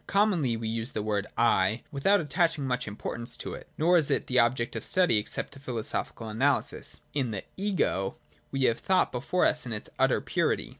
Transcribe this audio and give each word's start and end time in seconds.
Commonly 0.07 0.57
we 0.57 0.67
use 0.67 0.93
the 0.93 1.03
word' 1.03 1.27
I' 1.61 1.83
without 1.91 2.19
attaching 2.19 2.65
much 2.65 2.87
importance 2.87 3.37
to 3.37 3.53
it, 3.53 3.67
nor 3.77 3.97
is 3.97 4.09
it 4.09 4.27
an 4.31 4.37
object 4.39 4.75
of 4.75 4.83
study 4.83 5.19
except 5.19 5.53
to 5.53 5.59
philosophical 5.59 6.27
analysis. 6.27 6.99
In 7.13 7.29
the' 7.29 7.43
Ego,' 7.69 8.17
we 8.49 8.63
have 8.63 8.79
thought 8.79 9.11
before 9.11 9.45
us 9.45 9.63
in 9.67 9.73
its 9.73 9.91
utter 9.99 10.19
purity. 10.19 10.69